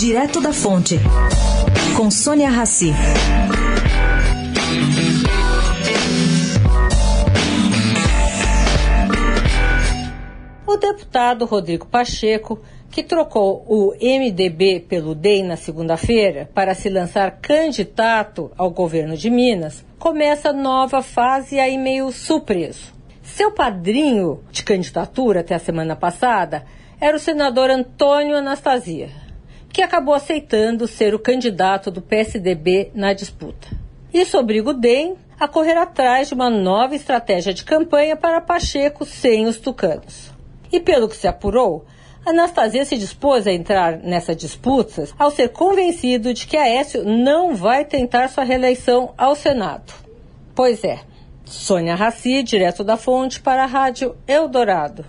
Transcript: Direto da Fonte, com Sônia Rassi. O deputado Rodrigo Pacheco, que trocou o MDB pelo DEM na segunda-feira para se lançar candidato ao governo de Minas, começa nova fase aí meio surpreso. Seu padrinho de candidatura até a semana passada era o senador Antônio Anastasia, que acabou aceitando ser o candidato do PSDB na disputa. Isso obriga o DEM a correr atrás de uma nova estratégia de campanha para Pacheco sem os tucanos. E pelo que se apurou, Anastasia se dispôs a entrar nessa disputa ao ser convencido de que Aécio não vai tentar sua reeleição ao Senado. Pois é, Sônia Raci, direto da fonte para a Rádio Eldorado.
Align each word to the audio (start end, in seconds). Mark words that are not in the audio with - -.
Direto 0.00 0.40
da 0.40 0.50
Fonte, 0.50 0.98
com 1.94 2.10
Sônia 2.10 2.48
Rassi. 2.48 2.90
O 10.66 10.76
deputado 10.78 11.44
Rodrigo 11.44 11.84
Pacheco, 11.84 12.62
que 12.90 13.02
trocou 13.02 13.62
o 13.68 13.92
MDB 14.00 14.80
pelo 14.88 15.14
DEM 15.14 15.44
na 15.44 15.56
segunda-feira 15.56 16.48
para 16.54 16.74
se 16.74 16.88
lançar 16.88 17.32
candidato 17.32 18.50
ao 18.56 18.70
governo 18.70 19.18
de 19.18 19.28
Minas, 19.28 19.84
começa 19.98 20.50
nova 20.50 21.02
fase 21.02 21.60
aí 21.60 21.76
meio 21.76 22.10
surpreso. 22.10 22.94
Seu 23.22 23.52
padrinho 23.52 24.40
de 24.50 24.64
candidatura 24.64 25.40
até 25.40 25.56
a 25.56 25.58
semana 25.58 25.94
passada 25.94 26.64
era 26.98 27.14
o 27.14 27.20
senador 27.20 27.68
Antônio 27.68 28.34
Anastasia, 28.34 29.10
que 29.72 29.82
acabou 29.82 30.14
aceitando 30.14 30.86
ser 30.86 31.14
o 31.14 31.18
candidato 31.18 31.90
do 31.90 32.02
PSDB 32.02 32.90
na 32.94 33.12
disputa. 33.12 33.68
Isso 34.12 34.38
obriga 34.38 34.70
o 34.70 34.74
DEM 34.74 35.16
a 35.38 35.46
correr 35.46 35.76
atrás 35.76 36.28
de 36.28 36.34
uma 36.34 36.50
nova 36.50 36.94
estratégia 36.94 37.54
de 37.54 37.64
campanha 37.64 38.16
para 38.16 38.40
Pacheco 38.40 39.06
sem 39.06 39.46
os 39.46 39.58
tucanos. 39.58 40.30
E 40.72 40.78
pelo 40.80 41.08
que 41.08 41.16
se 41.16 41.26
apurou, 41.26 41.84
Anastasia 42.26 42.84
se 42.84 42.98
dispôs 42.98 43.46
a 43.46 43.52
entrar 43.52 43.98
nessa 43.98 44.34
disputa 44.34 45.08
ao 45.18 45.30
ser 45.30 45.48
convencido 45.48 46.34
de 46.34 46.46
que 46.46 46.56
Aécio 46.56 47.04
não 47.04 47.54
vai 47.54 47.84
tentar 47.84 48.28
sua 48.28 48.44
reeleição 48.44 49.14
ao 49.16 49.34
Senado. 49.34 49.94
Pois 50.54 50.84
é, 50.84 51.00
Sônia 51.44 51.94
Raci, 51.94 52.42
direto 52.42 52.84
da 52.84 52.96
fonte 52.96 53.40
para 53.40 53.64
a 53.64 53.66
Rádio 53.66 54.14
Eldorado. 54.28 55.04